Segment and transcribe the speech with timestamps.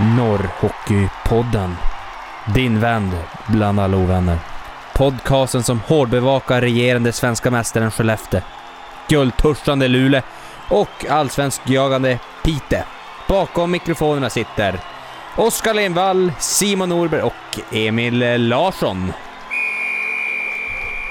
[0.00, 1.74] Norrhockeypodden.
[2.54, 3.10] Din vän
[3.48, 4.38] bland alla ovänner.
[4.94, 8.40] Podcasten som hårdbevakar regerande svenska mästaren Skellefteå,
[9.08, 10.22] guldtörstande Luleå
[10.68, 12.84] och allsvenskjagande Pite.
[13.28, 14.80] Bakom mikrofonerna sitter
[15.36, 19.12] Oskar Lindvall, Simon Norberg och Emil Larsson.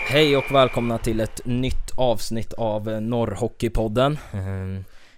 [0.09, 4.17] Hej och välkomna till ett nytt avsnitt av Norrhockeypodden.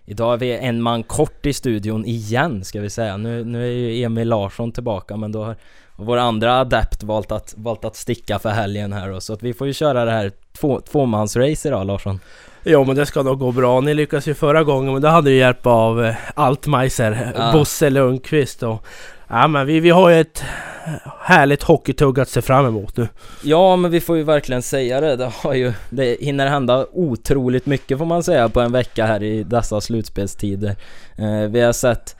[0.09, 3.17] Idag är vi en man kort i studion igen ska vi säga.
[3.17, 5.55] Nu, nu är ju Emil Larsson tillbaka men då har
[5.95, 9.21] vår andra adept valt att, valt att sticka för helgen här då.
[9.21, 12.19] Så att vi får ju köra det här två, tvåmansrace idag Larsson.
[12.63, 13.81] Jo men det ska nog gå bra.
[13.81, 17.51] Ni lyckades ju förra gången men då hade ju hjälp av eh, Altmeiser, Ja.
[17.53, 18.85] Bosse Lundqvist och...
[19.29, 20.43] Ja men vi, vi har ju ett
[21.19, 23.07] härligt hockeytugg att se fram emot nu.
[23.43, 25.15] Ja men vi får ju verkligen säga det.
[25.15, 29.23] Det har ju, det hinner hända otroligt mycket får man säga på en vecka här
[29.23, 30.75] i dessa slutspelstider.
[31.17, 32.15] Eh, vi har sett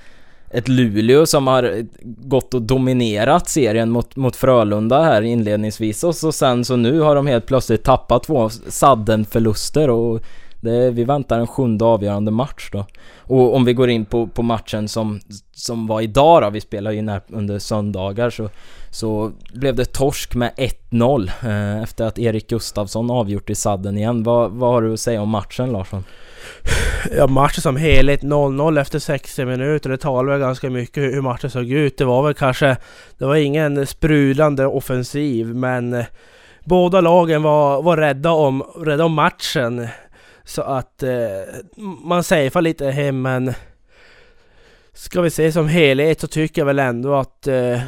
[0.52, 1.86] ett Luleå som har
[2.28, 7.16] gått och dominerat serien mot, mot Frölunda här inledningsvis och så sen så nu har
[7.16, 10.22] de helt plötsligt tappat två sadden förluster och
[10.62, 12.86] det, vi väntar en sjunde avgörande match då.
[13.18, 15.20] Och om vi går in på, på matchen som,
[15.54, 18.50] som var idag då, vi spelar ju när, under söndagar så,
[18.92, 20.52] så blev det torsk med
[20.92, 24.24] 1-0 eh, efter att Erik Gustafsson avgjort i sadden igen.
[24.24, 26.04] Vad, vad har du att säga om matchen Larsson?
[27.18, 29.90] Ja matchen som helhet 0-0 efter 60 minuter.
[29.90, 31.98] Det talar väl ganska mycket hur matchen såg ut.
[31.98, 32.78] Det var väl kanske...
[33.18, 35.94] Det var ingen sprudlande offensiv men...
[35.94, 36.06] eh,
[36.64, 39.88] Båda lagen var, var rädda, om, rädda om matchen.
[40.50, 41.12] Så att eh,
[42.04, 43.54] man safear lite hem men...
[44.94, 47.80] Ska vi se som helhet så tycker jag väl ändå att eh,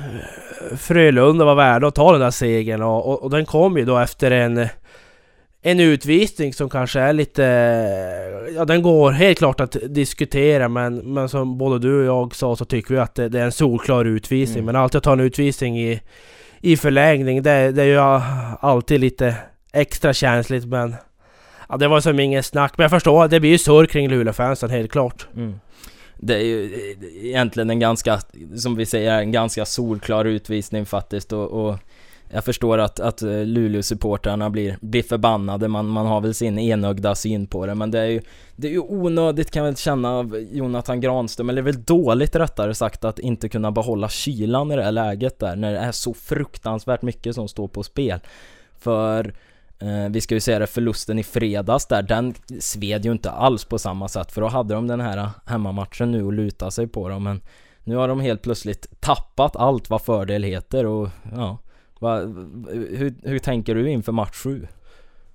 [0.77, 3.97] Frölunda var värda att ta den där segern och, och, och den kom ju då
[3.97, 4.67] efter en
[5.61, 7.43] en utvisning som kanske är lite...
[8.55, 12.55] Ja den går helt klart att diskutera men, men som både du och jag sa
[12.55, 14.57] så tycker vi att det, det är en solklar utvisning.
[14.57, 14.65] Mm.
[14.65, 16.01] Men alltid att ta en utvisning i,
[16.61, 17.99] i förlängning det, det är ju
[18.59, 19.35] alltid lite
[19.73, 20.95] extra känsligt men...
[21.71, 24.69] Ja det var som ingen snack men jag förstår det blir ju surr kring Luleåfansen
[24.69, 25.27] helt klart.
[25.35, 25.59] Mm.
[26.17, 28.19] Det är ju egentligen en ganska,
[28.55, 31.77] som vi säger, en ganska solklar utvisning faktiskt och, och
[32.29, 37.15] jag förstår att, att eh, Luleå-supportrarna blir, blir förbannade, man, man har väl sin enögda
[37.15, 38.21] syn på det men det är ju
[38.55, 41.83] Det är ju onödigt kan jag väl känna av Jonathan Granström, eller det är väl
[41.83, 45.79] dåligt rättare sagt att inte kunna behålla kylan i det här läget där när det
[45.79, 48.19] är så fruktansvärt mycket som står på spel
[48.79, 49.33] För
[49.81, 53.65] Eh, vi ska ju säga det, förlusten i fredags där, den sved ju inte alls
[53.65, 57.09] på samma sätt för då hade de den här hemmamatchen nu att luta sig på
[57.09, 57.41] dem men
[57.83, 61.57] nu har de helt plötsligt tappat allt vad fördel heter och ja,
[61.99, 62.17] va,
[62.71, 64.67] hur, hur tänker du inför match 7?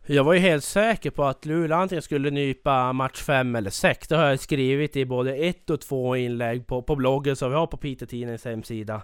[0.08, 4.08] Jag var ju helt säker på att Luleå antingen skulle nypa match 5 eller 6.
[4.08, 7.56] Det har jag skrivit i både ett och två inlägg på, på bloggen som vi
[7.56, 9.02] har på Piteå Tidnings hemsida.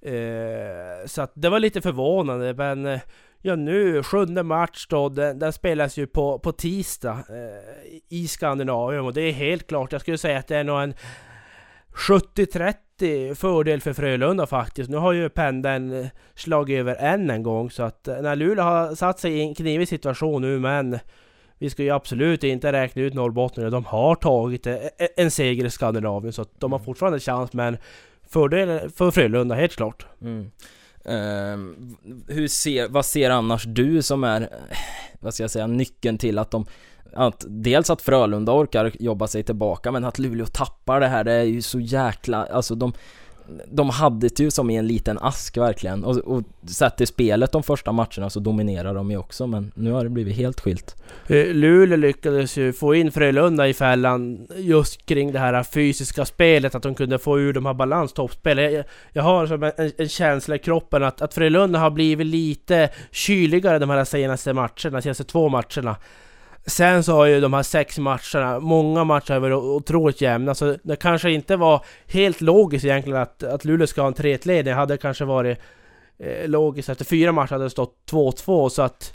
[0.00, 3.00] Eh, så att det var lite förvånande men eh,
[3.42, 9.04] Ja nu, sjunde match då, den, den spelas ju på, på tisdag eh, i Skandinavien
[9.04, 10.94] och det är helt klart, jag skulle säga att det är nog en
[11.98, 14.90] 70-30 fördel för Frölunda faktiskt.
[14.90, 18.64] Nu har ju pendeln eh, slagit över än en gång så att eh, när Luleå
[18.64, 20.98] har satt sig i en knivig situation nu men
[21.58, 23.70] vi ska ju absolut inte räkna ut Norrbotten.
[23.70, 27.20] De har tagit eh, e-, e-, en seger i Skandinavien så att de har fortfarande
[27.20, 27.76] chans men
[28.28, 30.06] fördel för Frölunda helt klart.
[30.20, 30.50] Mm.
[31.04, 31.96] Ehm,
[32.28, 34.48] hur ser, vad ser annars du som är,
[35.20, 36.66] vad ska jag säga, nyckeln till att de
[37.12, 41.32] att dels att Frölunda orkar jobba sig tillbaka men att Luleå tappar det här, det
[41.32, 42.92] är ju så jäkla, alltså de
[43.70, 47.52] de hade det ju som i en liten ask verkligen och, och sett till spelet
[47.52, 50.96] de första matcherna så dominerar de ju också men nu har det blivit helt skilt.
[51.26, 56.74] Eh, Luleå lyckades ju få in Frölunda i fällan just kring det här fysiska spelet,
[56.74, 58.58] att de kunde få ur de här balans toppspel.
[58.58, 62.90] Jag, jag har som en, en känsla i kroppen att, att Frölunda har blivit lite
[63.10, 65.96] kyligare de här senaste matcherna, de senaste två matcherna.
[66.68, 70.76] Sen så har ju de här sex matcherna, många matcher har varit otroligt jämna, så
[70.82, 74.64] det kanske inte var helt logiskt egentligen att, att Luleå ska ha en 3-1-ledning.
[74.64, 75.58] Det hade kanske varit
[76.18, 79.12] eh, logiskt efter fyra matcher hade det stått 2-2, så att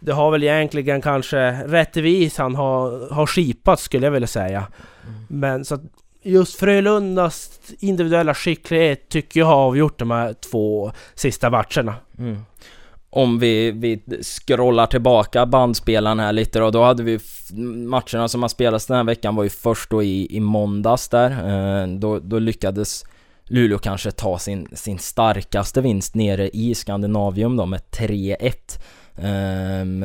[0.00, 4.66] det har väl egentligen kanske rättvisan har, har skipats skulle jag vilja säga.
[5.28, 5.82] Men så att
[6.22, 11.94] just Frölundas individuella skicklighet tycker jag har avgjort de här två sista matcherna.
[12.18, 12.38] Mm.
[13.16, 17.18] Om vi, vi scrollar tillbaka bandspelaren här lite då, då hade vi
[17.88, 21.30] matcherna som har spelats den här veckan var ju först då i, i måndags där.
[21.30, 23.04] Eh, då, då lyckades
[23.44, 28.52] Luleå kanske ta sin, sin starkaste vinst nere i Skandinavium då med 3-1.
[29.22, 30.00] Ehm,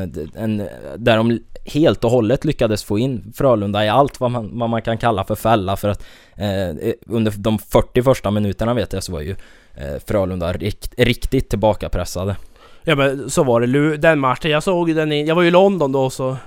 [0.98, 4.82] där de helt och hållet lyckades få in Frölunda i allt vad man, vad man
[4.82, 6.06] kan kalla för fälla för att
[6.36, 9.36] eh, eh under de 40 första minuterna vet jag så var ju
[9.76, 12.36] eh, Frölunda rikt, riktigt tillbakapressade.
[12.84, 13.98] Ja men så var det.
[13.98, 16.38] Den matchen, jag såg den i, Jag var ju i London då så...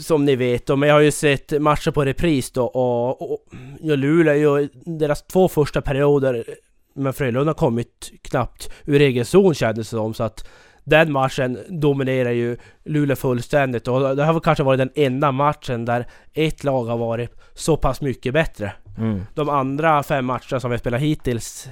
[0.00, 3.30] Som ni vet då, men jag har ju sett matcher på repris då och, och,
[3.32, 6.44] och Luleå ju deras två första perioder
[6.94, 10.48] Men Frölunda har kommit knappt ur egen zon kändes det som så att
[10.84, 15.84] Den matchen dominerar ju Luleå fullständigt och det har väl kanske varit den enda matchen
[15.84, 18.72] där ett lag har varit så pass mycket bättre.
[18.98, 19.22] Mm.
[19.34, 21.68] De andra fem matcherna som vi spelat hittills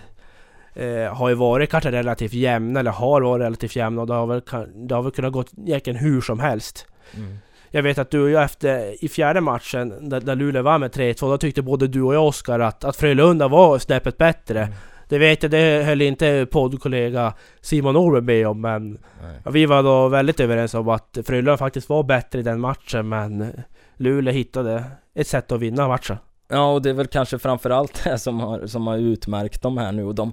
[0.74, 4.26] eh, har ju varit kanske relativt jämna, eller har varit relativt jämna och det har
[4.26, 4.42] väl,
[4.88, 6.86] det har väl kunnat gå egentligen hur som helst.
[7.14, 7.38] Mm.
[7.70, 10.90] Jag vet att du och jag efter, i fjärde matchen, där, där Luleå var med
[10.90, 14.62] 3-2, då tyckte både du och jag Oskar att, att Frölunda var snäppet bättre.
[14.62, 14.74] Mm.
[15.08, 18.98] Det vet jag, det höll inte poddkollega Simon Norberg med om men
[19.44, 23.08] ja, Vi var då väldigt överens om att Frölunda faktiskt var bättre i den matchen
[23.08, 23.52] men
[23.96, 24.84] Luleå hittade
[25.14, 26.16] ett sätt att vinna matchen.
[26.52, 29.92] Ja och det är väl kanske framförallt det som har, som har utmärkt dem här
[29.92, 30.32] nu och de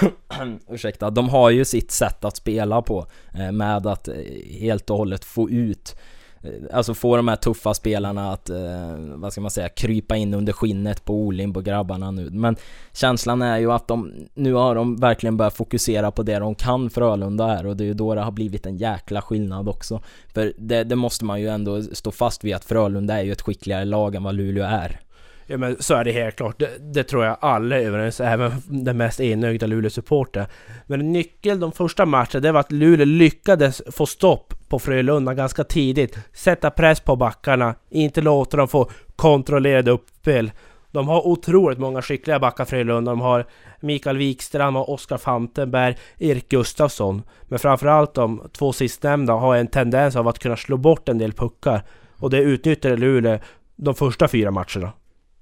[0.70, 4.14] ursäkta, de har ju sitt sätt att spela på eh, med att eh,
[4.60, 5.96] helt och hållet få ut
[6.42, 10.34] eh, Alltså få de här tuffa spelarna att, eh, vad ska man säga, krypa in
[10.34, 12.30] under skinnet på Olimp och grabbarna nu.
[12.30, 12.56] Men
[12.92, 16.90] känslan är ju att de, nu har de verkligen börjat fokusera på det de kan
[16.90, 20.02] Frölunda här och det är ju då det har blivit en jäkla skillnad också.
[20.34, 23.42] För det, det måste man ju ändå stå fast vid att Frölunda är ju ett
[23.42, 25.00] skickligare lag än vad Luleå är.
[25.46, 26.58] Ja men så är det helt klart.
[26.58, 30.46] Det, det tror jag alla är överens även den mest enögda Luleå-supporten.
[30.86, 35.64] Men nyckeln de första matcherna, det var att Luleå lyckades få stopp på Frölunda ganska
[35.64, 36.18] tidigt.
[36.32, 40.50] Sätta press på backarna, inte låta dem få kontrollerade uppspel.
[40.90, 43.10] De har otroligt många skickliga backar Frölunda.
[43.10, 43.46] De har
[43.80, 47.22] Mikael Wikstrand och Oskar Fantenberg, Erik Gustafsson.
[47.42, 51.32] Men framförallt de två sistnämnda har en tendens av att kunna slå bort en del
[51.32, 51.82] puckar.
[52.18, 53.38] Och det utnyttjade Luleå
[53.76, 54.92] de första fyra matcherna.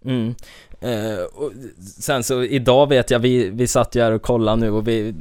[0.04, 0.34] Mm.
[0.80, 1.52] Eh, och
[2.00, 5.14] sen så idag vet jag, vi, vi satt ju här och kollade nu och vi,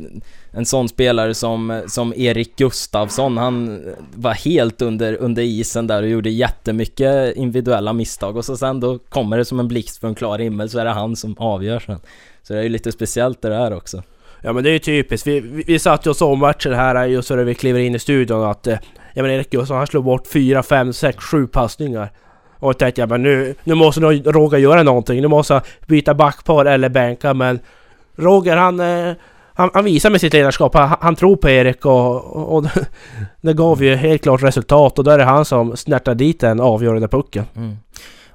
[0.51, 3.81] en sån spelare som, som Erik Gustafsson, han
[4.15, 9.00] var helt under, under isen där och gjorde jättemycket individuella misstag och så sen då
[9.00, 12.00] kommer det som en blixt från klar himmel så är det han som avgör sen.
[12.44, 14.03] Så det är ju lite speciellt det där också.
[14.41, 16.95] Ja men det är ju typiskt, vi, vi, vi satt ju och såg matchen här
[16.95, 18.77] eh, just när vi kliver in i studion att eh,
[19.13, 22.12] Ja men Erik Gustafsson han slår bort 4, 5, 6, 7 passningar
[22.63, 25.21] och tänkte jag men nu, nu måste nog Roger göra någonting.
[25.21, 27.60] Nu måste han byta backpar eller bänka men
[28.15, 29.13] Roger han, eh,
[29.54, 30.75] han, han visar med sitt ledarskap.
[30.75, 32.65] Han, han tror på Erik och, och
[33.42, 36.60] det gav ju helt klart resultat och då är det han som snärtar dit den
[36.60, 37.45] avgörande pucken.
[37.56, 37.77] Mm.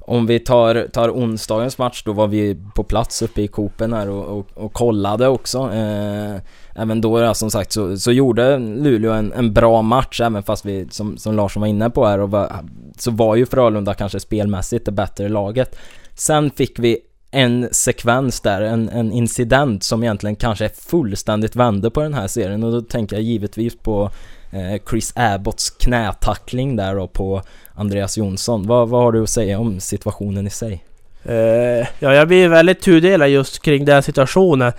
[0.08, 4.08] Om vi tar, tar onsdagens match då var vi på plats uppe i Kopen här
[4.08, 5.58] och, och, och kollade också.
[5.58, 6.36] Eh,
[6.74, 10.86] även då som sagt så, så gjorde Luleå en, en bra match även fast vi
[10.90, 12.64] som, som Larsson var inne på här och var,
[12.98, 15.78] så var ju Frölunda kanske spelmässigt det bättre laget.
[16.14, 16.98] Sen fick vi
[17.30, 22.64] en sekvens där, en, en incident som egentligen kanske fullständigt vände på den här serien
[22.64, 24.10] och då tänker jag givetvis på
[24.50, 27.42] Eh, Chris Abbotts knätackling där då på
[27.74, 28.66] Andreas Jonsson.
[28.66, 30.84] Vad, vad har du att säga om situationen i sig?
[31.28, 34.72] Uh, ja, jag blir väldigt tudelad just kring den situationen.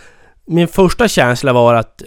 [0.46, 2.04] Min första känsla var att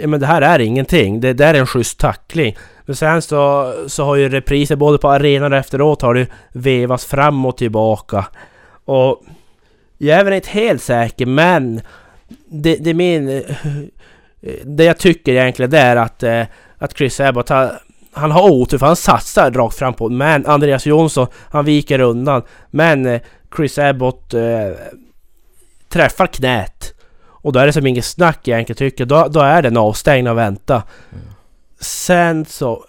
[0.00, 1.20] uh, men det här är ingenting.
[1.20, 2.56] Det där är en schysst tackling.
[2.86, 7.06] Men sen så, så har ju repriser både på arenan och efteråt har det vevats
[7.06, 8.26] fram och tillbaka.
[8.84, 9.22] Och
[9.98, 11.80] jag är väl inte helt säker men
[12.46, 13.42] det, det min...
[14.62, 16.22] Det jag tycker egentligen det är att,
[16.78, 17.80] att Chris Abbott har
[18.12, 22.42] han har otur för han satsar rakt fram på Men Andreas Jonsson, han viker undan.
[22.70, 23.20] Men eh,
[23.56, 24.70] Chris Abbott eh,
[25.88, 26.94] träffar knät.
[27.26, 30.38] Och då är det som inget snack egentligen tycker då, då är den avstängd och
[30.38, 30.74] vänta.
[31.12, 31.24] Mm.
[31.80, 32.84] Sen så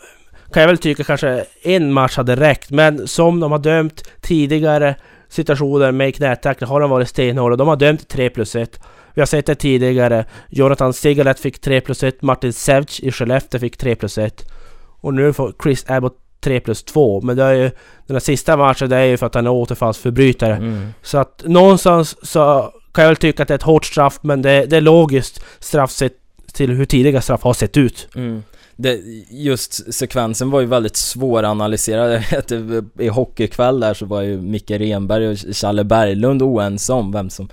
[0.53, 2.71] kan jag väl tycka kanske en match hade räckt.
[2.71, 4.95] Men som de har dömt tidigare
[5.29, 7.55] situationer med knätackling har de varit stenhårda.
[7.55, 8.79] De har dömt 3 plus 1.
[9.13, 10.25] Vi har sett det tidigare.
[10.49, 12.21] Jonathan Sigalet fick 3 plus 1.
[12.21, 14.45] Martin Sevc i Skellefteå fick 3 plus 1.
[15.01, 17.21] Och nu får Chris Abbott 3 plus 2.
[17.21, 17.71] Men det är ju...
[18.07, 20.55] Den här sista matchen det är ju för att han är återfallsförbrytare.
[20.55, 20.93] Mm.
[21.01, 24.41] Så att någonstans så kan jag väl tycka att det är ett hårt straff men
[24.41, 26.13] det, det är logiskt straff sett
[26.53, 28.07] till hur tidiga straff har sett ut.
[28.15, 28.43] Mm
[28.81, 32.23] det, just sekvensen var ju väldigt svåranalyserad.
[32.99, 37.49] I hockeykväll där så var ju Micke Renberg och Challe Berglund oense om vem som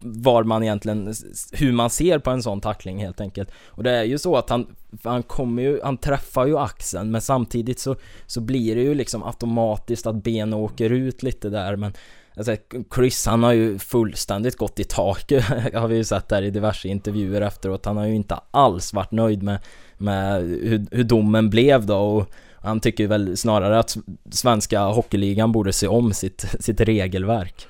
[0.00, 1.14] var man egentligen,
[1.52, 3.50] hur man ser på en sån tackling helt enkelt.
[3.66, 4.66] Och det är ju så att han,
[5.04, 9.22] han kommer ju, han träffar ju axeln men samtidigt så, så blir det ju liksom
[9.22, 11.92] automatiskt att ben åker ut lite där men
[12.38, 12.56] Alltså,
[12.94, 16.88] Chris han har ju fullständigt gått i taket har vi ju sett där i diverse
[16.88, 17.86] intervjuer efteråt.
[17.86, 19.58] Han har ju inte alls varit nöjd med,
[19.98, 22.30] med hur, hur domen blev då och
[22.60, 23.96] han tycker väl snarare att
[24.30, 27.66] svenska hockeyligan borde se om sitt, sitt regelverk.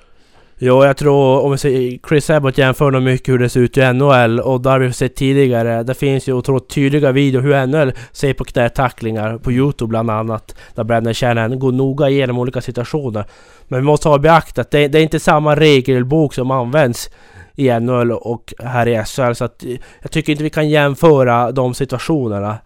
[0.61, 3.77] Jo, jag tror om vi säger Chris Abbott jämför nog mycket hur det ser ut
[3.77, 5.83] i NHL och där har vi sett tidigare.
[5.83, 10.55] Det finns ju otroligt tydliga videor hur NHL ser på knätacklingar på Youtube bland annat.
[10.75, 13.25] Där Brandon Shannon går noga igenom olika situationer.
[13.67, 17.09] Men vi måste ha beaktat det, det är inte samma regelbok som används
[17.55, 19.33] i NHL och här i SHL.
[19.33, 22.57] Så att eh, jag tycker inte vi kan jämföra de situationerna.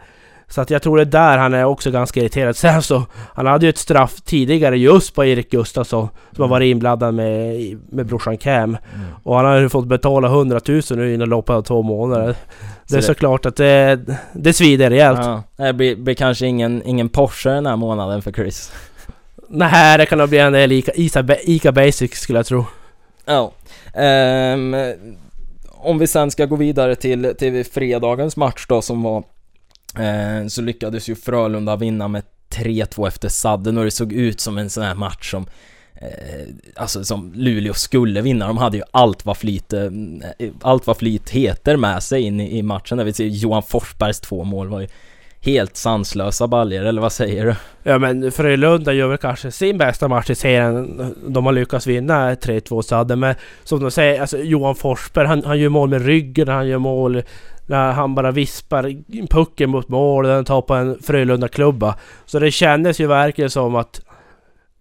[0.47, 2.55] Så att jag tror det är där han är också ganska irriterad.
[2.55, 6.65] Sen så, han hade ju ett straff tidigare just på Erik Gustafsson som har varit
[6.65, 7.57] inblandad med,
[7.89, 8.63] med brorsan Cam.
[8.63, 8.77] Mm.
[9.23, 12.35] Och han har ju fått betala 100 000 nu inom loppet av två månader.
[12.87, 13.99] Det är så såklart att det,
[14.33, 15.19] det svider rejält.
[15.19, 18.71] Ja, det blir, blir kanske ingen, ingen Porsche den här månaden för Chris.
[19.49, 22.65] Nej, det kan nog bli en del Ica, Ica, Ica Basic skulle jag tro.
[23.25, 23.51] Ja.
[24.53, 24.75] Um,
[25.71, 29.23] om vi sen ska gå vidare till, till fredagens match då som var
[29.99, 34.57] Eh, så lyckades ju Frölunda vinna med 3-2 efter sadden och det såg ut som
[34.57, 35.45] en sån här match som
[35.95, 39.89] eh, Alltså som Luleå skulle vinna, de hade ju allt vad flyt eh,
[40.61, 43.05] Allt vad flyt heter med sig in i, i matchen, där.
[43.05, 44.87] Vi ser Johan Forsbergs två mål var ju
[45.45, 47.55] Helt sanslösa baljer, eller vad säger du?
[47.83, 51.15] Ja men Frölunda gör väl kanske sin bästa match i serien.
[51.27, 55.59] De har lyckats vinna 3-2 sadden men som de säger, alltså Johan Forsberg han, han
[55.59, 57.23] gör mål med ryggen, han gör mål
[57.67, 58.95] när han bara vispar
[59.29, 61.95] pucken mot mål och den tar på en Frölunda-klubba.
[62.25, 64.01] Så det kändes ju verkligen som att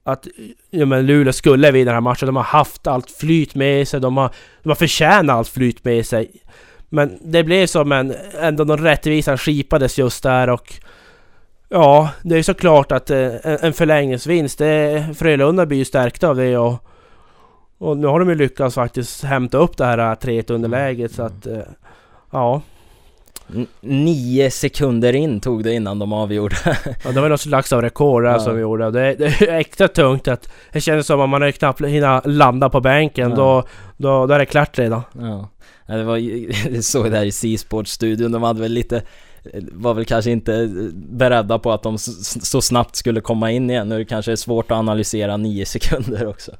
[0.05, 0.27] att
[0.71, 2.27] ja, men Luleå skulle vinna den här matchen.
[2.27, 4.31] De har haft allt flyt med sig, de har,
[4.63, 6.31] de har förtjänat allt flyt med sig.
[6.95, 8.15] Men det blev som en...
[8.41, 10.75] Ändå någon rättvisan skipades just där och...
[11.69, 15.07] Ja, det är såklart att eh, en förlängningsvinst, det...
[15.19, 16.89] Frölunda blir ju stärkta av det och...
[17.79, 21.13] Och nu har de ju lyckats faktiskt hämta upp det här 3-1 underläget.
[21.13, 21.47] Så att...
[21.47, 21.59] Eh,
[22.31, 22.63] ja.
[23.81, 26.57] Nio sekunder in tog det innan de avgjorde.
[27.05, 28.41] ja, det var något slags av rekord ja.
[28.41, 28.91] som vi gjorde.
[28.91, 32.81] Det, det är extra tungt att det känns som att man knappt hinna landa på
[32.81, 33.31] bänken.
[33.31, 33.37] Ja.
[33.37, 33.65] Då,
[33.97, 35.03] då, då är det klart redan.
[35.13, 35.49] Ja.
[35.87, 39.03] Det var ju, såg det här i C-sports-studion, de hade väl lite
[39.73, 43.89] var väl kanske inte beredda på att de så snabbt skulle komma in igen.
[43.89, 46.53] Nu är det kanske svårt att analysera nio sekunder också.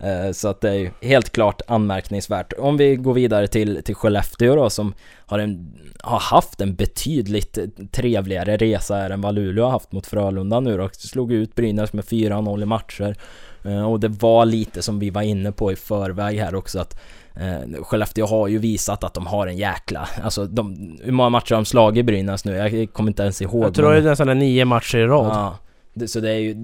[0.00, 2.52] Eh, så att det är ju helt klart anmärkningsvärt.
[2.58, 4.94] Om vi går vidare till, till Skellefteå då som
[5.26, 7.58] har, en, har haft en betydligt
[7.92, 10.88] trevligare resa än vad Luleå har haft mot Frölunda nu då.
[10.92, 13.16] Slog ut Brynäs med 4-0 i matcher.
[13.64, 17.00] Eh, och det var lite som vi var inne på i förväg här också att
[17.34, 20.08] Eh, Skellefteå har ju visat att de har en jäkla...
[20.22, 22.56] Alltså de, hur många matcher har de slagit Brynäs nu?
[22.56, 23.64] Jag kommer inte ens ihåg.
[23.64, 23.94] Jag tror men...
[23.94, 25.26] det är nästan nio matcher i rad.
[25.26, 25.56] Ja.
[26.06, 26.54] Så det är ju...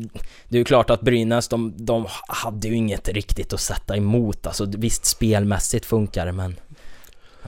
[0.49, 4.47] Det är ju klart att Brynäs, de, de hade ju inget riktigt att sätta emot.
[4.47, 6.56] Alltså visst, spelmässigt funkar det men...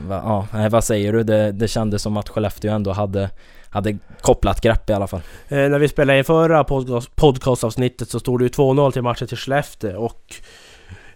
[0.08, 1.23] Ja, vad säger du?
[1.23, 3.30] Det, det kändes som att Skellefteå ändå hade
[3.70, 5.20] hade kopplat grepp i alla fall.
[5.49, 9.28] Eh, när vi spelade in förra podcast, podcastavsnittet så stod det ju 2-0 till matchen
[9.28, 10.35] till Skellefteå och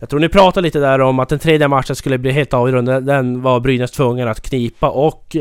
[0.03, 3.01] jag tror ni pratade lite där om att den tredje matchen skulle bli helt avgörande.
[3.01, 5.37] Den var Brynäs tvungen att knipa och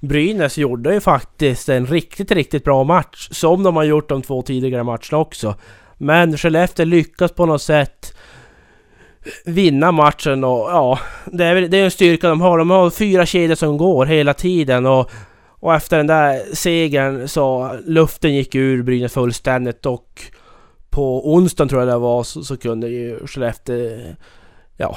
[0.00, 3.28] Brynäs gjorde ju faktiskt en riktigt, riktigt bra match.
[3.30, 5.54] Som de har gjort de två tidigare matcherna också.
[5.98, 8.16] Men Skellefteå lyckas på något sätt
[9.44, 12.58] vinna matchen och ja, det är, det är en styrka de har.
[12.58, 15.10] De har fyra kedjor som går hela tiden och,
[15.60, 20.22] och efter den där segern så luften gick ur Brynäs fullständigt och
[20.94, 24.14] på onsdagen tror jag det var så, så kunde ju Skellefteå
[24.76, 24.96] ja,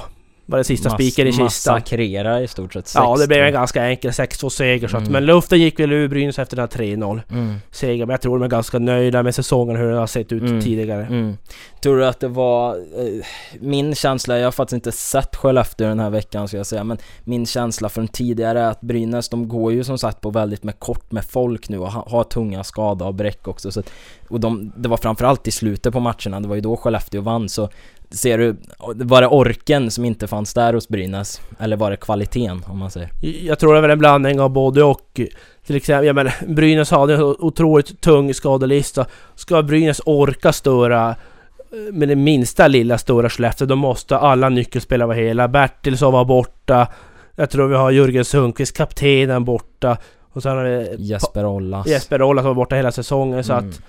[0.50, 1.44] var det sista spiken i kistan.
[1.74, 2.92] Massakrera i stort sett.
[2.96, 4.88] Ja, det blev en ganska enkel 6-2 seger.
[4.88, 5.14] Så att, mm.
[5.14, 7.56] Men luften gick väl ur Brynäs efter den här 3-0 mm.
[7.72, 8.06] seger.
[8.06, 10.62] Men jag tror de är ganska nöjda med säsongen hur den har sett ut mm.
[10.62, 11.06] tidigare.
[11.06, 11.38] Mm.
[11.82, 12.76] Tror du att det var...
[12.76, 13.26] Eh,
[13.60, 16.98] min känsla, jag har faktiskt inte sett Skellefteå den här veckan ska jag säga, men
[17.24, 20.80] min känsla från tidigare är att Brynäs, de går ju som sagt på väldigt med
[20.80, 23.72] kort med folk nu och har, har tunga skadavbräck också.
[23.72, 23.92] Så att,
[24.30, 27.50] och de, det var framförallt i slutet på matcherna, det var ju då Skellefteå vann,
[27.50, 27.70] så
[28.10, 28.56] Ser du,
[28.96, 31.42] var det orken som inte fanns där hos Brynäs?
[31.60, 33.10] Eller var det kvaliteten om man säger?
[33.22, 35.20] Jag tror det är väl en blandning av både och.
[35.66, 39.06] Till exempel, jag menar, Brynäs hade en otroligt tung skadelista.
[39.36, 45.08] Ska Brynäs orka störa eh, med det minsta lilla stora Skellefteå, då måste alla nyckelspelare
[45.08, 45.48] vara hela.
[45.48, 46.88] Bertilsson var borta.
[47.36, 49.98] Jag tror vi har Jörgen Sundqvist, kaptenen, borta.
[50.34, 50.96] Och sen har vi...
[50.98, 51.88] Jesper Ollas.
[51.88, 53.70] Jesper Ollas var borta hela säsongen, så mm.
[53.70, 53.82] att...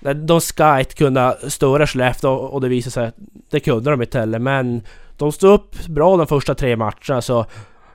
[0.00, 3.16] De ska inte kunna störa Skellefteå och det visar sig att
[3.50, 4.38] det kunde de inte heller.
[4.38, 4.82] Men
[5.16, 7.46] de stod upp bra de första tre matcherna så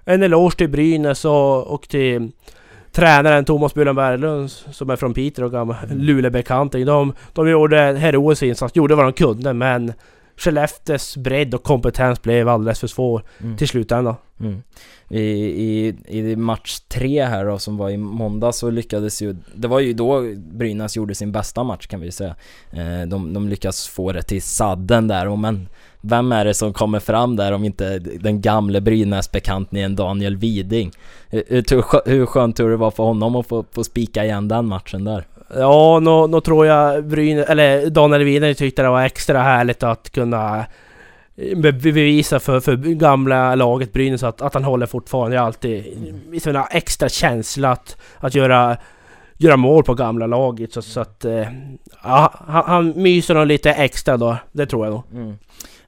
[0.06, 2.32] en eloge till Brynäs och, och till
[2.92, 5.98] tränaren Thomas Bylund Berglund som är från Piteå och gammal mm.
[5.98, 6.86] Luleåbekanting.
[6.86, 9.94] De, de gjorde en heroisk insats, gjorde vad de kunde men
[10.38, 13.58] Skellefteås bredd och kompetens blev alldeles för svår Mm.
[13.58, 14.16] till slutändan.
[14.40, 14.64] Mm.
[15.10, 19.36] I, i, I match tre här då, som var i måndag så lyckades ju...
[19.56, 22.36] Det var ju då Brynäs gjorde sin bästa match kan vi säga.
[22.72, 25.68] Eh, de, de lyckas få det till sadden där och men...
[26.08, 30.92] Vem är det som kommer fram där om inte den gamle Brynäs-bekantningen Daniel Widing?
[31.30, 31.44] Hur,
[32.10, 35.26] hur, skönt tror det var för honom att få, få spika igen den matchen där?
[35.54, 40.10] Ja, nu, nu tror jag Brynäs, eller Daniel Widner tyckte det var extra härligt att
[40.10, 40.66] kunna
[41.36, 45.36] eh, bevisa för, för gamla laget Brynäs att, att han håller fortfarande.
[45.36, 45.86] Jag har alltid
[46.46, 48.78] en extra känsla att, att göra,
[49.38, 50.74] göra mål på gamla laget.
[50.74, 51.26] Så, så att...
[51.26, 51.48] Eh,
[52.04, 54.38] ja, han, han myser nog lite extra då.
[54.52, 55.04] Det tror jag nog.
[55.14, 55.38] Mm.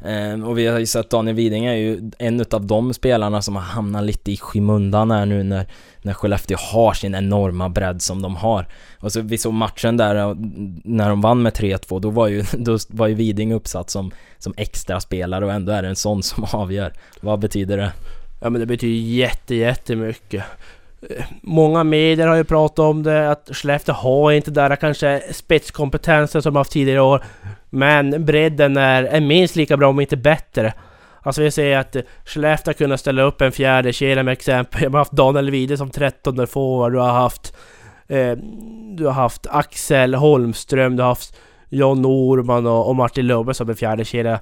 [0.02, 3.56] Ehm, och vi har ju sett Daniel Widing är ju en utav de spelarna som
[3.56, 5.68] har hamnat lite i skymundan här nu när,
[6.02, 8.68] när Skellefteå har sin enorma bredd som de har.
[9.00, 10.36] Och så vi såg matchen där
[10.84, 14.54] när de vann med 3-2, då var ju, då var ju Widing uppsatt som, som
[14.58, 16.94] extra spelare och ändå är det en sån som avgör.
[17.22, 17.92] Vad betyder det?
[18.42, 20.44] Ja men det betyder jätte, jättemycket.
[21.42, 26.54] Många medier har ju pratat om det, att Skellefteå har inte där kanske spetskompetensen som
[26.54, 27.24] de haft tidigare år.
[27.70, 30.74] Men bredden är, är minst lika bra om inte bättre.
[31.22, 34.82] Alltså vi ser att Skellefteå Skellefteå kunnat ställa upp en fjärde kedja med exempel.
[34.82, 37.56] De har haft Daniel Wide som 13 forward, du har haft...
[38.08, 38.32] Eh,
[38.98, 41.36] du har haft Axel Holmström, du har haft
[41.70, 44.40] John Norman och, och Martin Lubbe som en fjärde kedja.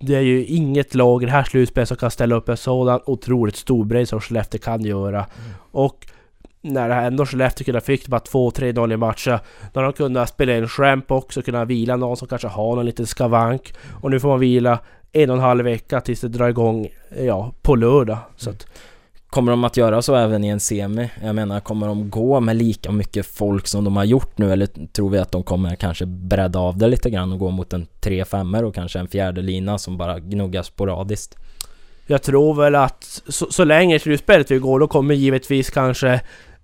[0.00, 3.00] Det är ju inget lag i det här slutspelet som kan ställa upp en sådan
[3.06, 5.26] otroligt stor bredd som Skellefteå kan göra.
[5.70, 6.06] Och
[6.60, 9.40] när det här ändå Skellefteå kunde fick bara 2-3-0 i matcher.
[9.72, 13.06] När de kunde spela in Schramp också, kunna vila någon som kanske har någon liten
[13.06, 13.74] skavank.
[14.00, 14.78] Och nu får man vila
[15.12, 16.88] en och en halv vecka tills det drar igång,
[17.18, 18.18] ja, på lördag.
[18.36, 18.66] Så att,
[19.30, 21.10] Kommer de att göra så även i en semi?
[21.22, 24.52] Jag menar, kommer de gå med lika mycket folk som de har gjort nu?
[24.52, 27.72] Eller tror vi att de kommer kanske bredda av det lite grann och gå mot
[27.72, 31.36] en 3-5 och kanske en fjärde lina som bara gnuggas sporadiskt?
[32.10, 36.20] jag tror väl att så, så länge slutspelet vi går, då kommer givetvis kanske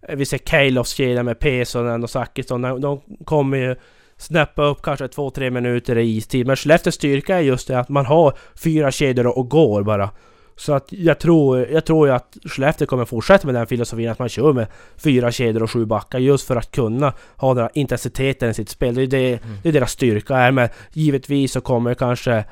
[0.08, 2.62] eh, vi ser Kalofs kedja med Pesonen och Zachrisson.
[2.62, 3.76] De, de kommer ju
[4.16, 6.46] snäppa upp kanske två, tre minuter i istid.
[6.46, 10.10] Men Skellefteås styrka är just det att man har fyra kedjor och går bara.
[10.56, 14.18] Så att jag tror, jag tror ju att Skellefteå kommer fortsätta med den filosofin att
[14.18, 17.70] man kör med fyra kedjor och sju backar just för att kunna ha den här
[17.74, 18.94] intensiteten i sitt spel.
[18.94, 20.50] Det är det, det är deras styrka är.
[20.52, 22.44] Men givetvis så kommer kanske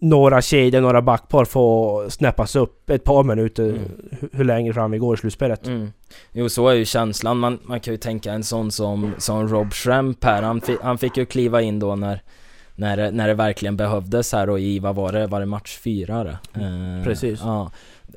[0.00, 3.82] några kedjor, några backpar få snäppas upp ett par minuter Mm.
[4.20, 5.66] hu- hur länge fram vi går i slutspelet.
[5.66, 5.92] Mm.
[6.32, 7.38] Jo, så är ju känslan.
[7.38, 10.42] Man, man kan ju tänka en sån som, som Rob Schremp här.
[10.42, 12.22] Han, fi, han fick ju kliva in då när,
[12.74, 15.78] när, det, när det verkligen behövdes här och i, vad var det, var det match
[15.78, 16.38] fyra?
[16.54, 17.40] Eh, Precis.
[17.42, 17.70] Ja.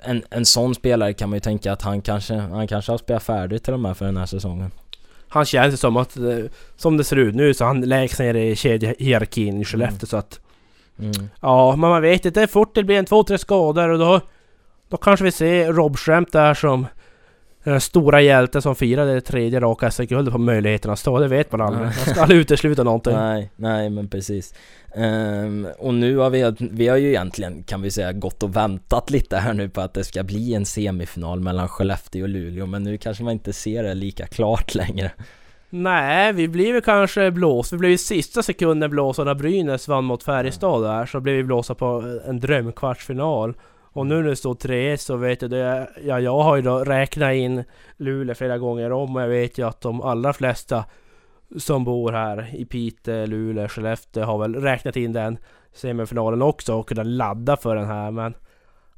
[0.04, 3.24] En, en sån spelare kan man ju tänka att han kanske, han kanske har spelat
[3.24, 4.72] färdigt till och med för den här säsongen.
[5.28, 6.38] Han känns ju som att, eh,
[6.78, 10.08] som det ser ut nu, så han läggs ner i kedjehierarkin i Skellefteå Mm.
[10.08, 10.40] så att...
[11.00, 11.30] Mm.
[11.42, 12.48] Ja, men man vet inte.
[12.48, 14.22] Fort det blir en två, tre skador och då...
[14.90, 16.88] Då kanske vi ser Rob Schemp där som...
[17.66, 21.20] Den stora hjälten som firade tredje raka SM-guldet på möjligheterna stå.
[21.20, 21.84] Det vet man aldrig.
[21.84, 23.14] Man ska aldrig utesluta någonting.
[23.14, 24.54] Nej, nej men precis.
[24.96, 29.10] Ehm, och nu har vi, vi har ju egentligen, kan vi säga, gått och väntat
[29.10, 32.84] lite här nu på att det ska bli en semifinal mellan Skellefteå och Luleå, men
[32.84, 35.12] nu kanske man inte ser det lika klart längre.
[35.70, 37.74] Nej, vi blev ju kanske blåst.
[37.74, 41.06] Vi blev ju sista sekunden blåsta när Brynäs vann mot Färjestad där.
[41.06, 43.54] Så blev vi blåsta på en drömkvartsfinal.
[43.96, 45.90] Och nu när det står 3 så vet jag det.
[46.04, 47.64] Ja, jag har ju då räknat in
[47.98, 50.86] Luleå flera gånger om och jag vet ju att de allra flesta
[51.58, 55.38] som bor här i Piteå, Luleå, Skellefteå har väl räknat in den
[55.74, 58.34] semifinalen också och kunnat ladda för den här men...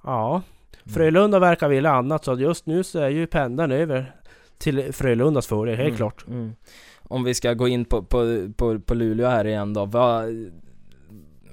[0.04, 0.42] Ja.
[0.86, 4.12] Frölunda verkar vilja annat så just nu så är ju pendeln över
[4.58, 6.28] till Frölundas fördel, helt Mm, klart.
[6.28, 6.54] Mm.
[7.00, 10.52] Om vi ska gå in på, på, på, på Luleå här igen då, vad,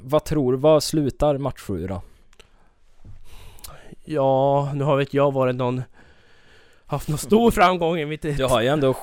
[0.01, 2.03] vad tror du, vad slutar match 7 då?
[4.05, 5.83] Ja, nu har inte jag varit någon...
[6.87, 8.23] Haft någon stor framgång i mitt...
[8.23, 8.95] Du har ju ändå,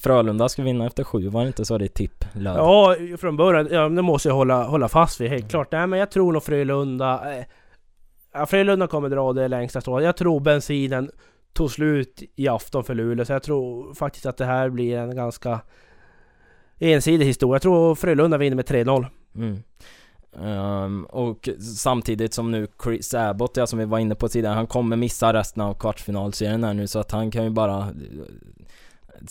[0.00, 2.56] Frölunda ska vinna efter sju, var det inte så det tipp löd?
[2.56, 3.68] Ja, från början.
[3.70, 5.72] Ja, det måste jag hålla, hålla fast vid, helt klart.
[5.72, 7.38] Nej, men jag tror nog Frölunda...
[7.38, 7.44] Eh,
[8.32, 10.04] ja, Frölunda kommer dra det längsta strået.
[10.04, 11.10] Jag tror bensinen
[11.52, 15.16] tog slut i afton för Luleå, så jag tror faktiskt att det här blir en
[15.16, 15.60] ganska
[16.78, 17.54] ensidig historia.
[17.54, 19.06] Jag tror Frölunda vinner med 3-0.
[19.34, 19.62] Mm.
[20.32, 24.66] Um, och samtidigt som nu Chris Abbott, ja, som vi var inne på tidigare, han
[24.66, 27.88] kommer missa resten av kvartsfinalserien här nu så att han kan ju bara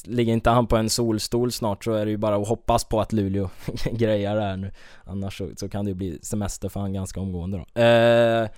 [0.04, 3.02] Ligger inte han på en solstol snart så är det ju bara att hoppas på
[3.02, 3.50] att Luleå
[3.92, 4.72] grejar det här nu.
[5.04, 7.82] Annars så, så kan det ju bli semester för han ganska omgående då.
[7.82, 8.50] Uh,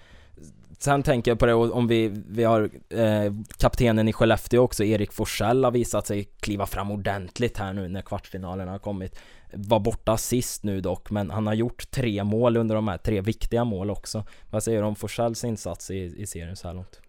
[0.80, 5.14] Sen tänker jag på det om vi, vi har eh, kaptenen i Skellefteå också, Erik
[5.14, 9.20] Forsell har visat sig kliva fram ordentligt här nu när kvartsfinalen har kommit
[9.54, 13.22] var borta sist nu dock, men han har gjort tre mål under de här tre
[13.22, 14.24] viktiga mål också.
[14.50, 17.00] Vad säger du om Forsells insats i, i serien så här långt?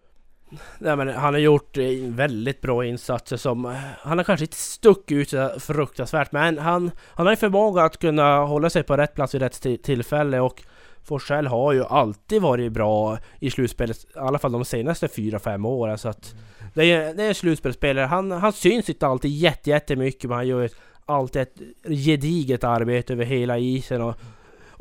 [0.79, 3.65] Nej men han har gjort eh, väldigt bra insatser som...
[3.65, 7.83] eh, Han har kanske inte stuckit ut så fruktansvärt men han, han har ju förmåga
[7.83, 10.63] att kunna hålla sig på rätt plats vid rätt ti- tillfälle och
[11.03, 15.97] Forsell har ju alltid varit bra i slutspelet, i alla fall de senaste 4-5 åren
[15.97, 16.35] så att
[16.73, 20.47] Det är, det är en slutspelsspelare, han, han syns inte alltid jätte, jättemycket men han
[20.47, 20.75] gör ett,
[21.11, 24.15] alltid ett gediget arbete över hela isen och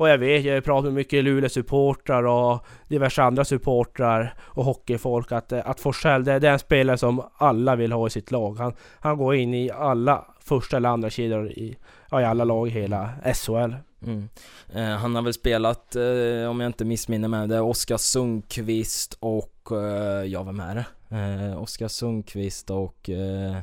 [0.01, 5.33] och jag vet, jag har pratat med mycket Luleå-supportrar och diverse andra supportrar och hockeyfolk
[5.33, 8.31] att, eh, att Forsell, det, det är en spelare som alla vill ha i sitt
[8.31, 8.59] lag.
[8.59, 11.77] Han, han går in i alla första eller andra kedjor i,
[12.11, 13.75] ja, i alla lag i hela SHL.
[14.07, 14.29] Mm.
[14.75, 19.17] Eh, han har väl spelat, eh, om jag inte missminner mig, det är Oskar Sundqvist
[19.21, 21.17] och, eh, ja vem är det?
[21.17, 23.57] Eh, Oskar Sundqvist och, eh,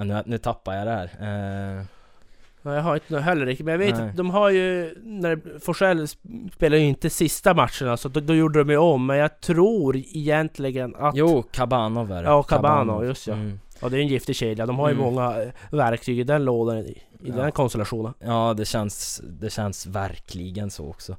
[0.00, 1.78] ja, nu, nu tappar jag det här.
[1.78, 1.84] Eh,
[2.62, 4.08] Ja, Jag har inte något heller riktigt, men jag vet Nej.
[4.08, 4.94] att de har ju...
[5.04, 6.08] När Forsell
[6.54, 9.06] spelar ju inte sista matcherna, så då, då gjorde de ju om.
[9.06, 11.16] Men jag tror egentligen att...
[11.16, 12.28] jo, Kabanov är det.
[12.28, 13.34] Ja, Kabanov, just ja.
[13.34, 13.60] Mm.
[13.80, 14.66] Ja, det är en giftig kedja.
[14.66, 15.04] De har ju Mm.
[15.04, 17.34] många eh, verktyg i den lådan, i, Ja.
[17.34, 18.14] den konstellationen.
[18.18, 21.16] Ja, det känns, det känns verkligen så också.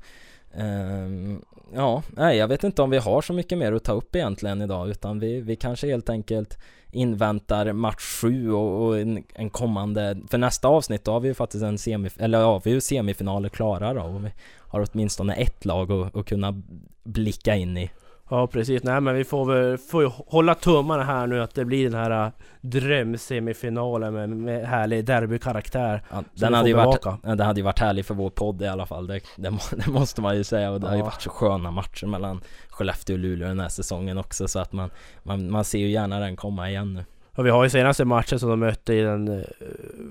[0.56, 1.42] Ehm,
[1.74, 4.62] ja, nej jag vet inte om vi har så mycket mer att ta upp egentligen
[4.62, 6.58] idag utan vi, vi kanske helt enkelt
[6.92, 11.34] inväntar match 7 och, och en, en kommande, för nästa avsnitt då har vi ju
[11.34, 15.34] faktiskt en semif eller ja, vi har ju semifinaler klara då och vi har åtminstone
[15.34, 16.62] ett lag att, att kunna
[17.04, 17.92] blicka in i.
[18.34, 21.90] Ja precis, nej men vi får väl får hålla tummarna här nu att det blir
[21.90, 26.02] den här äh, drömsemifinalen med, med härlig derbykaraktär.
[26.12, 28.68] Ja, den hade ju varit, ja, det hade ju varit härlig för vår podd i
[28.68, 29.52] alla fall, det, det,
[29.86, 31.06] det måste man ju säga och det har ju Ja.
[31.06, 34.90] varit så sköna matcher mellan Skellefteå och Luleå den här säsongen också så att man,
[35.24, 37.06] man, man ser ju gärna den komma igen nu.
[37.36, 39.44] Och vi har ju senaste matchen som de mötte i den eh,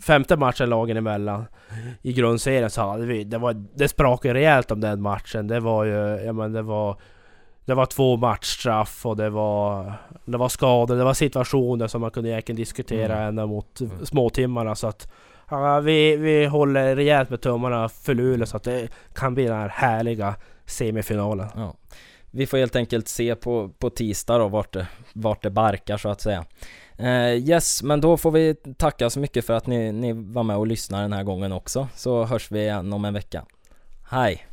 [0.03, 1.45] femte matchen lagen emellan
[2.03, 5.47] i grundserien så hade vi, det var, det sprakade rejält om den matchen.
[5.47, 6.97] Det var ju, ja men det var
[7.71, 9.93] det var två matchstraff och det var,
[10.25, 13.29] det var skador, det var situationer som man kunde egentligen diskutera Mm.
[13.29, 14.07] ända mot Mm.
[14.07, 15.09] småtimmarna så att
[15.51, 19.57] ja, vi, vi håller rejält med tummarna för Luleå så att det kan bli den
[19.57, 20.35] här härliga
[20.67, 21.49] semifinalen.
[21.57, 21.75] Ja.
[22.31, 26.09] Vi får helt enkelt se på, på tisdag då vart det, vart det barkar så
[26.09, 26.45] att säga.
[26.97, 30.57] Eh, yes, men då får vi tacka så mycket för att ni, ni var med
[30.57, 31.89] och lyssnade den här gången också.
[31.95, 33.45] Så hörs vi igen om en vecka.
[34.11, 34.47] Hej!